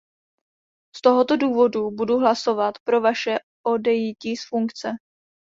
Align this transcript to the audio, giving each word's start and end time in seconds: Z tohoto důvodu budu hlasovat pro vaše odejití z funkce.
Z 0.95 1.01
tohoto 1.01 1.37
důvodu 1.37 1.91
budu 1.91 2.17
hlasovat 2.19 2.73
pro 2.87 3.01
vaše 3.01 3.37
odejití 3.65 4.37
z 4.37 4.47
funkce. 4.47 4.89